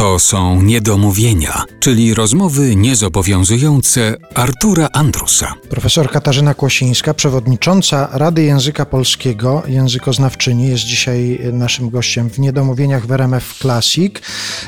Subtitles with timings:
[0.00, 5.54] To są niedomówienia, czyli rozmowy niezobowiązujące Artura Andrusa.
[5.70, 13.12] Profesor Katarzyna Kłosińska, przewodnicząca Rady Języka Polskiego, językoznawczyni, jest dzisiaj naszym gościem w Niedomówieniach w
[13.12, 14.14] RMF Classic.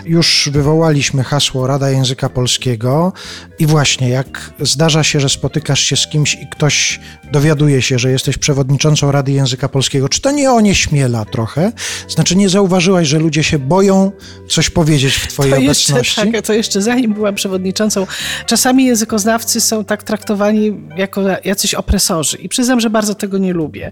[0.04, 3.12] Już wywołaliśmy hasło Rada Języka Polskiego
[3.58, 7.00] i właśnie jak zdarza się, że spotykasz się z kimś i ktoś
[7.32, 11.72] dowiaduje się, że jesteś przewodniczącą Rady Języka Polskiego, czy to nie onieśmiela trochę?
[12.08, 14.12] Znaczy nie zauważyłaś, że ludzie się boją
[14.48, 16.20] coś powiedzieć w twojej to obecności?
[16.20, 18.06] Jeszcze, tak, to jeszcze zanim byłam przewodniczącą,
[18.46, 23.90] czasami językoznawcy są tak traktowani jako jacyś opresorzy i przyznam, że bardzo tego nie lubię.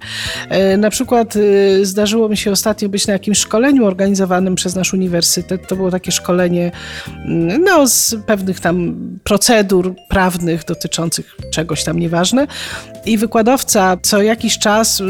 [0.48, 1.40] E, na przykład e,
[1.84, 5.68] zdarzyło mi się ostatnio być na jakimś szkoleniu organizowanym przez nasz uniwersytet.
[5.68, 6.72] To było takie szkolenie
[7.08, 12.46] mm, no, z pewnych tam procedur prawnych dotyczących czegoś tam nieważne
[13.06, 15.04] i wykładowca co jakiś czas, y,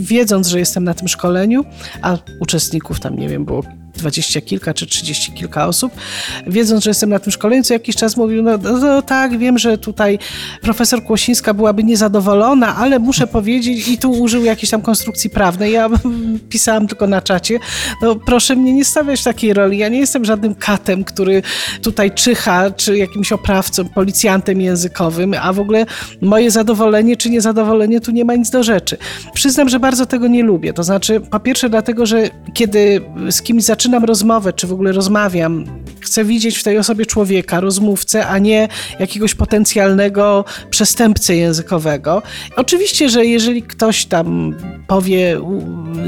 [0.00, 1.64] wiedząc, że jestem na tym szkoleniu,
[2.02, 3.62] a uczestników tam, nie wiem, było
[3.98, 5.92] dwadzieścia kilka czy trzydzieści kilka osób,
[6.46, 9.58] wiedząc, że jestem na tym szkoleniu, co jakiś czas mówił, no, no, no, tak, wiem,
[9.58, 10.18] że tutaj
[10.62, 15.88] profesor Kłosińska byłaby niezadowolona, ale muszę powiedzieć, i tu użył jakiejś tam konstrukcji prawnej, ja
[16.50, 17.58] pisałam tylko na czacie,
[18.02, 21.42] no proszę mnie nie stawiać w takiej roli, ja nie jestem żadnym katem, który
[21.82, 25.86] tutaj czyha, czy jakimś oprawcą, policjantem językowym, a w ogóle
[26.20, 28.96] moje zadowolenie czy niezadowolenie tu nie ma nic do rzeczy.
[29.34, 33.00] Przyznam, że bardzo tego nie lubię, to znaczy po pierwsze dlatego, że kiedy
[33.30, 35.64] z kimś zaczynam zaczynam rozmowę, czy w ogóle rozmawiam,
[36.08, 42.22] chcę widzieć w tej osobie człowieka, rozmówcę, a nie jakiegoś potencjalnego przestępcę językowego.
[42.56, 44.54] Oczywiście, że jeżeli ktoś tam
[44.86, 45.40] powie,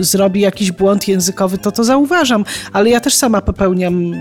[0.01, 4.12] zrobi jakiś błąd językowy, to to zauważam, ale ja też sama popełniam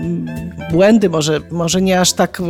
[0.72, 2.42] błędy, może, może nie aż tak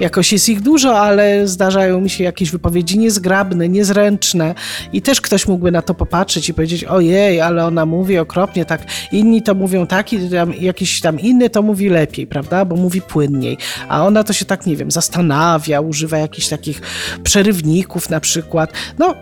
[0.00, 4.54] jakoś jest ich dużo, ale zdarzają mi się jakieś wypowiedzi niezgrabne, niezręczne
[4.92, 8.82] i też ktoś mógłby na to popatrzeć i powiedzieć, ojej, ale ona mówi okropnie, tak,
[9.12, 13.02] inni to mówią tak i tam, jakiś tam inny to mówi lepiej, prawda, bo mówi
[13.02, 16.80] płynniej, a ona to się tak, nie wiem, zastanawia, używa jakichś takich
[17.22, 19.14] przerywników na przykład, no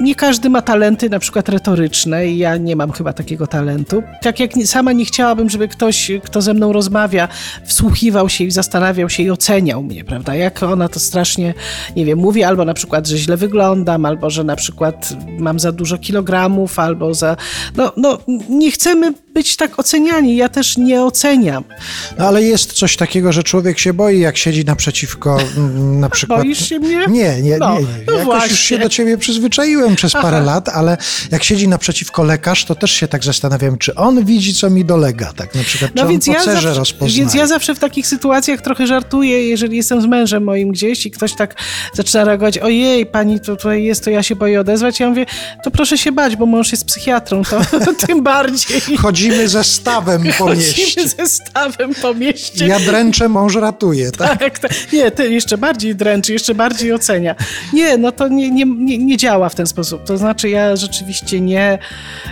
[0.00, 4.02] nie każdy ma talenty na przykład retoryczne i ja nie mam chyba takiego talentu.
[4.22, 7.28] Tak jak sama nie chciałabym, żeby ktoś, kto ze mną rozmawia,
[7.64, 10.34] wsłuchiwał się i zastanawiał się i oceniał mnie, prawda?
[10.34, 11.54] Jak ona to strasznie,
[11.96, 15.72] nie wiem, mówi albo na przykład, że źle wyglądam, albo że na przykład mam za
[15.72, 17.36] dużo kilogramów, albo za...
[17.76, 18.18] No, no
[18.48, 20.36] nie chcemy być tak oceniani.
[20.36, 21.64] Ja też nie oceniam.
[22.18, 25.38] No ale jest coś takiego, że człowiek się boi, jak siedzi naprzeciwko
[25.76, 26.40] na przykład...
[26.40, 27.06] Boisz się mnie?
[27.08, 27.80] Nie, nie, no, nie.
[27.80, 27.86] nie.
[28.06, 28.50] No Jakoś właśnie.
[28.50, 30.46] już się do ciebie przyzwyczaiłem przez parę Aha.
[30.46, 30.96] lat, ale
[31.30, 35.32] jak siedzi naprzeciwko lekarz, to też się tak zastanawiam, czy on widzi, co mi dolega,
[35.36, 38.60] tak na przykład, no czy więc on ja zawsze, Więc ja zawsze w takich sytuacjach
[38.60, 41.54] trochę żartuję, jeżeli jestem z mężem moim gdzieś i ktoś tak
[41.94, 45.00] zaczyna reagować, ojej, pani to tutaj jest, to ja się boję odezwać.
[45.00, 45.26] Ja mówię,
[45.64, 47.60] to proszę się bać, bo mąż jest psychiatrą, to
[48.06, 48.82] tym bardziej.
[49.28, 51.02] Chodzimy ze stawem po mieście.
[51.54, 52.66] Chodzimy po mieście.
[52.66, 54.38] Ja dręczę, mąż ratuje, tak?
[54.38, 54.72] tak, tak.
[54.92, 57.34] Nie, ty jeszcze bardziej dręczy, jeszcze bardziej ocenia.
[57.72, 60.04] Nie, no to nie, nie, nie, nie działa w ten sposób sposób.
[60.04, 61.78] To znaczy, ja rzeczywiście nie,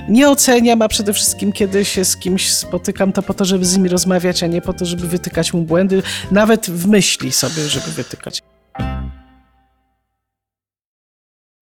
[0.09, 3.77] nie oceniam, a przede wszystkim, kiedy się z kimś spotykam, to po to, żeby z
[3.77, 7.91] nimi rozmawiać, a nie po to, żeby wytykać mu błędy, nawet w myśli sobie, żeby
[7.91, 8.43] wytykać.